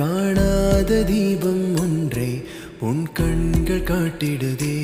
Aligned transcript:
காணாத 0.00 1.00
தீபம் 1.10 1.64
ஒன்றே 1.82 2.30
உன் 2.88 3.04
கண்கள் 3.18 3.86
காட்டிடுதே 3.90 4.76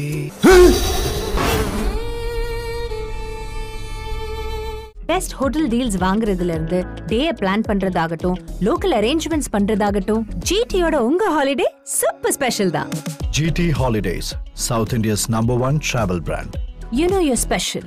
பெஸ்ட் 5.11 5.35
ஹோட்டல் 5.39 5.69
டீல்ஸ் 5.73 5.99
வாங்குறதுல 6.03 6.55
இருந்து 6.57 6.79
டே 7.07 7.21
பிளான் 7.41 7.65
பண்றதாகட்டும் 7.69 8.39
லோக்கல் 8.67 8.95
அரேஞ்ச்மெண்ட்ஸ் 8.99 9.53
பண்றதாகட்டும் 9.53 10.25
ஜிடியோட 10.49 10.99
உங்க 11.09 11.25
ஹாலிடே 11.37 11.69
சூப்பர் 11.99 12.37
ஸ்பெஷல் 12.39 12.75
தான் 12.79 12.91
GT 13.37 13.63
Holidays, 13.75 14.27
South 14.67 14.93
India's 14.93 15.23
number 15.29 15.57
one 15.59 15.79
travel 15.89 16.21
brand. 16.21 16.53
You 16.99 17.07
know 17.13 17.19
your 17.27 17.41
special 17.45 17.87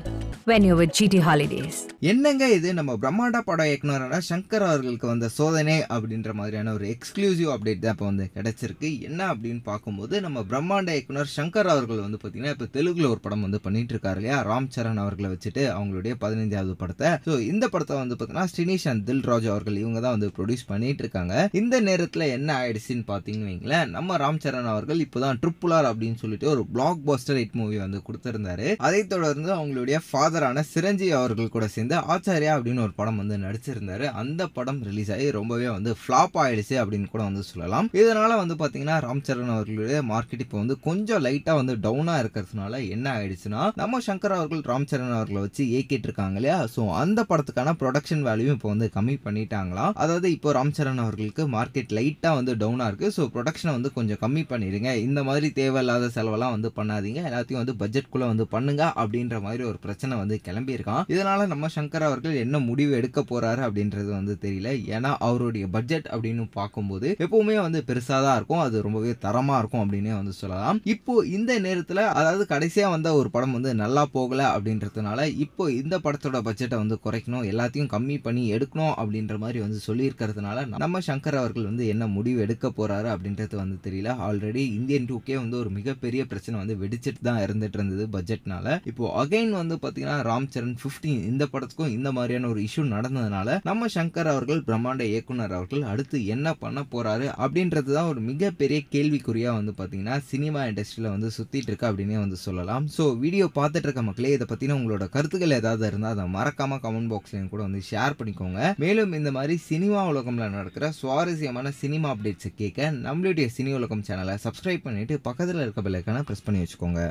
when 0.50 0.66
you 0.68 0.73
with 0.80 0.94
GT 0.98 1.20
holidays 1.26 1.78
என்னங்க 2.12 2.44
இது? 2.55 2.70
நம்ம 2.78 2.91
பிரம்மாண்ட 3.02 3.39
படம் 3.48 3.68
இயக்குனரான 3.70 4.20
சங்கர் 4.28 4.66
அவர்களுக்கு 4.68 5.08
வந்த 5.12 5.28
சோதனை 5.38 5.76
அப்படின்ற 5.96 6.32
மாதிரியான 6.39 6.73
ஒரு 6.78 6.86
எக்ஸ்க்ளூசிவ் 6.94 7.50
அப்டேட் 7.54 7.82
தான் 7.84 7.95
இப்போ 7.95 8.05
வந்து 8.05 8.26
கிடைச்சிருக்கு. 8.36 8.90
என்ன 9.08 9.20
அப்படின்னு 9.31 9.62
பார்க்கும்போது 9.70 10.16
நம்ம 10.26 10.44
பிரம்மாண்ட 10.52 10.94
இயக்குனர் 10.95 11.30
சங்கர் 11.36 11.70
அவர்கள் 11.73 12.02
வந்து 12.05 12.20
பார்த்தீங்கன்னா 12.22 12.53
இப்போ 12.55 12.67
தெலுங்குல 12.77 13.09
ஒரு 13.14 13.22
படம் 13.26 13.45
வந்து 13.48 13.59
பண்ணிட்டு 13.66 13.94
இருக்காரு 13.95 14.22
இல்லையா? 14.22 14.38
ராம் 14.50 14.70
சரண் 14.76 15.02
அவர்களை 15.03 15.30
வச்சுட்டு 15.34 15.64
அவங்களுடைய 15.76 16.16
பதினைஞ்சாவது 16.23 16.76
படத்தை. 16.84 17.12
ஸோ 17.28 17.34
இந்த 17.52 17.67
படத்தை 17.76 17.98
வந்து 18.02 18.17
பார்த்தீங்கன்னா 18.17 18.52
ஸ்ரீனிஷ் 18.53 18.88
அண்ட் 18.94 19.05
தில்ராஜ் 19.09 19.50
அவர்கள் 19.53 19.81
இவங்க 19.84 20.02
தான் 20.08 20.16
வந்து 20.17 20.31
ப்ரொடியூஸ் 20.39 20.66
பண்ணிட்டு 20.72 21.05
இருக்காங்க 21.05 21.34
இந்த 21.62 21.81
நேரத்தில் 21.89 22.28
என்ன 22.38 22.50
ஆயிடுச்சுன்னு 22.62 23.08
பார்த்தீங்கன்னு 23.12 23.52
வைங்களேன் 23.52 23.94
நம்ம 23.98 24.17
ராம் 24.26 24.41
சரண் 24.45 24.72
அவர்கள் 24.76 25.03
இப்போதான் 25.08 25.41
ட்ரிப்புலார் 25.44 25.89
அப்படின்னு 25.91 26.20
சொல்லிட்டு 26.23 26.50
ஒரு 26.55 26.66
பிளாக் 26.78 27.03
பஸ்டர் 27.12 27.41
ஹிட் 27.44 27.59
மூவி 27.62 27.80
வந்து 27.86 28.02
கொடுத்துருந்தாரு. 28.09 28.70
அதே 28.88 28.98
அதைத் 28.99 29.12
தொடர்ந்து 29.13 29.49
அவங்களுடைய 29.55 29.98
ஃபாதரான 30.05 30.62
சிரஞ்சீவி 30.70 31.12
அவர்கள் 31.17 31.52
கூட 31.53 31.66
சேர்ந்து 31.73 31.95
ஆச்சாரியா 32.13 32.53
அப்படின்னு 32.55 32.81
ஒரு 32.85 32.94
படம் 32.98 33.20
வந்து 33.22 33.35
நடிச்சிருந்தாரு. 33.44 34.05
அந்த 34.22 34.41
படம் 34.58 34.80
ரிலீஸ் 34.88 35.12
ஆகி 35.16 35.27
ரொம்பவே 35.38 35.67
வந்து 35.75 35.91
ஃப்ளாப் 35.99 36.35
ஆயிடுச்சு 36.44 36.75
அப்படின்னு 36.81 37.08
கூட 37.13 37.22
வந்து 37.27 37.44
சொல்லலாம். 37.49 37.88
இதனால 37.99 38.31
வந்து 38.41 38.55
பாத்தீங்கன்னா 38.62 38.95
ராம் 39.05 39.22
சரண் 39.27 39.53
அவர்களுடைய 39.53 39.99
மார்க்கெட் 40.09 40.44
இப்போ 40.45 40.58
வந்து 40.62 40.75
கொஞ்சம் 40.88 41.22
லைட்டா 41.27 41.53
வந்து 41.59 41.75
டவுனா 41.86 42.16
இருக்கிறதுனால 42.23 42.81
என்ன 42.95 43.05
ஆயிடுச்சுன்னா 43.20 43.61
நம்ம 43.81 44.02
சங்கர் 44.08 44.36
அவர்கள் 44.39 44.64
ராம் 44.72 44.89
சரண் 44.92 45.16
அவர்களை 45.20 45.44
வச்சு 45.45 45.61
இயக்கிட்டு 45.72 46.09
இருக்காங்க 46.09 46.38
இல்லையா? 46.42 46.58
ஸோ 46.75 46.89
அந்த 47.03 47.25
படத்துக்கான 47.31 47.75
ப்ரொடக்ஷன் 47.83 48.25
வேல்யூ 48.30 48.50
இப்போ 48.58 48.70
வந்து 48.73 48.89
கம்மி 48.97 49.16
பண்ணிட்டாங்களாம் 49.27 49.95
அதாவது 50.05 50.30
இப்போ 50.38 50.55
ராம் 50.59 50.75
சரண் 50.80 51.02
அவர்களுக்கு 51.05 51.45
மார்க்கெட் 51.55 51.95
லைட்டா 52.00 52.33
வந்து 52.39 52.55
டவுனா 52.66 52.89
இருக்கு. 52.94 53.14
ஸோ 53.20 53.30
ப்ரொடக்ஷனை 53.38 53.73
வந்து 53.77 53.94
கொஞ்சம் 54.00 54.22
கம்மி 54.25 54.45
பண்ணிடுங்க. 54.52 54.92
இந்த 55.08 55.20
மாதிரி 55.30 55.50
தேவையில்லாத 55.61 56.11
செலவெல்லாம் 56.17 56.55
வந்து 56.58 56.72
பண்ணாதீங்க. 56.81 57.23
எல்லாத்தையும் 57.31 57.64
வந்து 57.64 57.80
பட்ஜெட்குள்ளே 57.83 58.30
வந்து 58.33 58.47
பண்ணுங்க. 58.58 58.78
அப்படின்ற 59.02 59.35
மாதிரி 59.45 59.63
ஒரு 59.69 59.77
பிரச்சனை 59.85 60.13
வந்து 60.22 60.35
கிளம்பியிருக்கான். 60.47 61.03
இதனால 61.13 61.47
நம்ம 61.53 61.69
சங்கர் 61.75 62.05
அவர்கள் 62.08 62.35
என்ன 62.44 62.59
முடிவு 62.69 62.91
எடுக்க 62.99 63.23
போறாரு 63.31 63.61
அப்படின்றது 63.67 64.09
வந்து 64.17 64.36
தெரியல. 64.45 64.71
ஏன்னா 64.95 65.11
அவருடைய 65.27 65.67
பட்ஜெட் 65.75 66.08
அப்படின்னு 66.13 66.45
பார்க்கும்போது 66.59 67.08
எப்பவுமே 67.25 67.58
வந்து 67.66 67.81
பெருசா 67.89 68.17
தான் 68.27 68.38
இருக்கும். 68.39 68.63
அது 68.66 68.83
ரொம்பவே 68.88 69.13
தரமா 69.25 69.58
இருக்கும் 69.61 69.83
அப்படின்னே 69.83 70.13
வந்து 70.19 70.33
சொல்லலாம். 70.41 70.80
இப்போ 70.95 71.16
இந்த 71.38 71.59
நேரத்துல 71.67 72.05
அதாவது 72.19 72.45
கடைசியா 72.53 72.88
வந்த 72.95 73.13
ஒரு 73.19 73.31
படம் 73.36 73.55
வந்து 73.58 73.73
நல்லா 73.83 74.05
போகல 74.17 74.41
அப்படின்றதுனால 74.55 75.27
இப்போ 75.45 75.64
இந்த 75.81 75.95
படத்தோட 76.05 76.38
பட்ஜெட்டை 76.47 76.77
வந்து 76.83 76.97
குறைக்கணும் 77.05 77.47
எல்லாத்தையும் 77.52 77.91
கம்மி 77.95 78.17
பண்ணி 78.27 78.43
எடுக்கணும் 78.55 78.93
அப்படின்ற 79.02 79.38
மாதிரி 79.43 79.59
வந்து 79.66 79.80
சொல்லியிருக்கிறதுனால 79.88 80.66
நம்ம 80.86 80.99
சங்கர் 81.08 81.38
அவர்கள் 81.41 81.67
வந்து 81.69 81.86
என்ன 81.93 82.03
முடிவு 82.16 82.39
எடுக்க 82.45 82.67
போறாரு 82.80 83.08
அப்படின்றது 83.14 83.55
வந்து 83.64 83.77
தெரியல. 83.86 84.16
ஆல்ரெடி 84.27 84.64
இந்தியன் 84.77 85.08
டூக்கே 85.09 85.36
வந்து 85.41 85.58
ஒரு 85.61 85.69
மிகப்பெரிய 85.77 86.21
பிரச்சனை 86.31 86.55
வந்து 86.61 86.75
வெடிச்சிட்டு 86.83 87.21
தான் 87.27 87.41
இருந்துட்டு 87.45 87.77
இருந்தது 87.80 88.05
பட்ஜெட்னால 88.16 88.69
இப்போ 88.89 89.06
அகைன் 89.22 89.53
வந்து 89.59 89.75
பார்த்தீங்கன்னா 89.84 90.17
ராம் 90.30 90.48
சரண் 90.53 90.75
15 90.84 91.14
இந்த 91.31 91.44
படத்துக்கும் 91.53 91.94
இந்த 91.98 92.09
மாதிரியான 92.17 92.50
ஒரு 92.53 92.62
இஷ்யூ 92.67 92.84
நடந்ததுனால 92.95 93.58
நம்ம 93.70 93.89
சங்கர் 93.95 94.31
அவர்கள் 94.34 94.61
பிரம்மாண்ட 94.67 95.03
இயக்குனர் 95.11 95.56
அவர்கள் 95.58 95.84
அடுத்து 95.92 96.17
என்ன 96.36 96.53
பண்ண 96.64 96.80
போறாரு 96.94 97.28
அப்படின்றது 97.44 97.89
தான் 97.98 98.09
ஒரு 98.11 98.22
மிகப்பெரிய 98.30 98.80
கேள்விக்குறியா 98.95 99.53
வந்து 99.59 99.73
பார்த்தீங்கன்னா 99.80 100.17
சினிமா 100.31 100.64
இண்டஸ்ட்ரியில் 100.70 101.11
வந்து 101.16 101.31
சுற்றிட்டு 101.38 101.70
இருக்கு 101.72 101.89
அப்படின்னே 101.89 102.17
வந்து 102.23 102.39
சொல்லலாம். 102.45 102.86
ஸோ 102.98 103.06
வீடியோ 103.23 103.48
பார்த்துட்டு 103.59 103.88
இருக்க 103.89 104.03
மக்களே 104.09 104.34
இதை 104.38 104.48
பற்றின 104.52 104.78
உங்களோட 104.80 105.08
கருத்துக்கள் 105.16 105.58
ஏதாவது 105.60 105.88
இருந்தால் 105.92 106.16
அதை 106.16 106.27
மறக்காம 106.38 106.80
கமெண்ட் 106.86 107.11
பாக்ஸ்லையும் 107.14 107.52
கூட 107.54 107.61
வந்து 107.67 107.82
ஷேர் 107.92 108.17
பண்ணிக்கோங்க. 108.20 108.61
மேலும் 108.86 109.16
இந்த 109.20 109.32
மாதிரி 109.38 109.58
சினிமா 109.70 110.02
உலகம்ல 110.11 110.48
நடக்கிற 110.58 110.92
சுவாரஸ்யமான 111.02 111.73
சினிமா 111.82 112.10
அப்டேட்ஸை 112.16 112.52
கேட்க 112.61 112.92
நம்மளுடைய 113.08 113.48
சினி 113.58 113.73
உலகம் 113.80 114.05
சேனலை 114.10 114.36
சப்ஸ்கிரைப் 114.45 114.86
பண்ணிட்டு 114.88 115.17
பக்கத்தில் 115.30 115.64
இருக்க 115.66 115.82
பெல்லைக்கான 115.88 116.23
ப்ரெஸ் 116.30 116.45
பண்ணி 116.48 116.61
வச்சுக்கோங்க. 116.64 117.02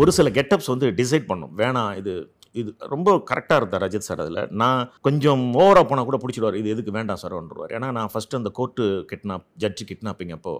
ஒரு 0.00 0.10
சில 0.16 0.28
கெட்டப்ஸ் 0.36 0.68
வந்து 0.72 0.86
டிசைட் 0.98 1.26
பண்ணும். 1.30 1.50
வேணாம் 1.60 1.90
இது 2.00 2.12
இது 2.60 2.70
ரொம்ப 2.92 3.08
கரெக்டாக 3.30 3.58
இருந்தார் 3.60 3.82
ரஜித் 3.84 4.06
சார் 4.06 4.20
அதில். 4.24 4.40
நான் 4.62 4.80
கொஞ்சம் 5.06 5.42
ஓவராக 5.62 5.84
போனால் 5.90 6.06
கூட 6.08 6.18
பிடிச்சிடுவார். 6.22 6.56
இது 6.60 6.68
எதுக்கு 6.74 6.92
வேண்டாம் 6.96 7.20
சார் 7.22 7.34
வந்துடுவார் 7.38 7.72
ஏன்னா 7.76 7.88
நான் 7.96 8.10
ஃபஸ்ட்டு 8.12 8.38
அந்த 8.38 8.50
கோர்ட்டு 8.58 8.84
கிட்னாப் 9.10 9.44
ஜட்ஜு 9.62 9.84
கிட்னாப்பிங் 9.90 10.32
அப்போ 10.36 10.52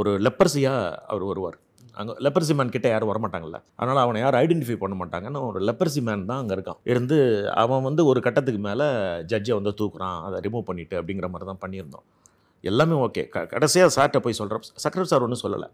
ஒரு 0.00 0.12
லெப்பர்சியாக 0.26 0.94
அவர் 1.12 1.24
வருவார். 1.30 1.58
அங்கே 2.00 2.14
லெப்பர்சி 2.26 2.54
மேன் 2.58 2.72
கிட்டே 2.76 2.92
யாரும் 2.94 3.10
வரமாட்டாங்கல்ல. 3.12 3.60
அதனால் 3.80 4.02
அவனை 4.04 4.18
யாரும் 4.24 4.40
ஐடென்டிஃபை 4.42 4.78
பண்ண 4.84 4.96
மாட்டாங்கன்னு 5.02 5.44
ஒரு 5.50 5.60
லெப்பர்சி 5.68 6.02
மேன் 6.08 6.24
தான் 6.32 6.40
அங்கே 6.42 6.56
இருக்கான். 6.58 6.80
இருந்து 6.92 7.18
அவன் 7.64 7.86
வந்து 7.88 8.04
ஒரு 8.12 8.22
கட்டத்துக்கு 8.28 8.62
மேலே 8.68 8.88
ஜட்ஜை 9.32 9.54
வந்து 9.60 9.74
தூக்குறான். 9.82 10.18
அதை 10.28 10.38
ரிமூவ் 10.48 10.68
பண்ணிவிட்டு 10.70 10.98
அப்படிங்கிற 11.00 11.30
மாதிரி 11.34 11.50
தான் 11.52 11.62
பண்ணியிருந்தோம். 11.66 12.06
எல்லாமே 12.64 12.96
ஓகே 13.06 13.24
க 13.36 13.46
கடைசியாக 13.54 13.94
சார்கிட்ட 13.98 14.20
போய் 14.26 14.40
சொல்கிறோம் 14.42 14.66
சக்கரவர்த்தி 14.84 15.14
சார் 15.14 15.26
ஒன்றும் 15.28 15.44
சொல்லலை. 15.46 15.70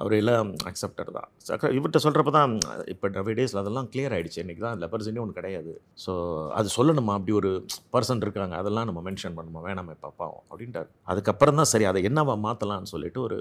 அவர் 0.00 0.14
எல்லாம் 0.18 0.50
அக்செப்டர் 0.70 1.10
தான். 1.16 1.28
இவர்கிட்ட 1.76 2.00
சொல்கிறப்ப 2.04 2.30
தான் 2.38 2.52
இப்போ 2.92 3.06
நவே 3.16 3.32
டேஸில் 3.38 3.60
அதெல்லாம் 3.62 3.88
கிளியர் 3.92 4.14
ஆகிடுச்சு 4.16 4.40
இன்றைக்கி 4.42 4.62
தான் 4.66 4.78
லெப்பர்சினே 4.82 5.20
ஒன்று 5.24 5.38
கிடையாது. 5.38 5.72
ஸோ 6.04 6.12
அது 6.58 6.68
சொல்லணுமா? 6.76 7.14
அப்படி 7.18 7.34
ஒரு 7.40 7.50
பர்சன் 7.94 8.22
இருக்காங்க. 8.26 8.54
அதெல்லாம் 8.62 8.88
நம்ம 8.90 9.02
மென்ஷன் 9.08 9.36
பண்ணுமா? 9.38 9.62
வேணாமே 9.68 9.96
பார்ப்போம் 10.04 10.36
அப்படின்ட்டார். 10.50 10.88
அதுக்கப்புறம் 11.12 11.58
தான் 11.60 11.70
சரி 11.72 11.88
அதை 11.90 12.02
என்னவா 12.10 12.36
மாற்றலாம்னு 12.46 12.92
சொல்லிட்டு 12.94 13.20
ஒரு 13.28 13.38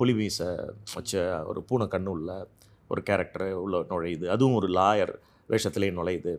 புலி 0.00 0.14
மீசை 0.20 0.48
வச்ச 0.96 1.22
ஒரு 1.50 1.60
பூனை 1.68 1.86
கண்ணு 1.94 2.10
உள்ள 2.16 2.32
ஒரு 2.92 3.00
கேரக்டர் 3.08 3.48
உள்ள 3.64 3.84
நுழையுது. 3.92 4.26
அதுவும் 4.34 4.56
ஒரு 4.60 4.70
லாயர் 4.78 5.12
வேஷத்துலேயே 5.52 5.94
நுழையுது. 5.98 6.34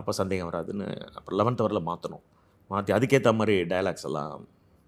அப்போ 0.00 0.12
சந்தேகம் 0.20 0.48
வராதுன்னு 0.50 0.86
அப்புறம் 1.18 1.38
லெவன்த் 1.40 1.62
அவரில் 1.64 1.86
மாற்றணும் 1.90 2.24
மாற்றி 2.72 2.92
அதுக்கேற்ற 2.96 3.30
மாதிரி 3.40 3.54
டயலாக்ஸ் 3.72 4.06
எல்லாம் 4.08 4.42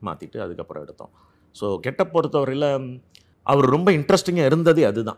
மாற்றிட்டு 0.06 0.38
அதுக்கப்புறம் 0.44 0.84
எடுத்தோம். 0.86 1.12
ஸோ 1.58 1.66
கெட்ட 1.84 2.02
பொறுத்தவரையில் 2.14 2.68
அவர் 3.48 3.66
ரொம்ப 3.66 3.88
இன்ட்ரெஸ்டிங்காக 3.92 4.50
இருந்ததே 4.50 4.82
அதுதான். 4.82 5.16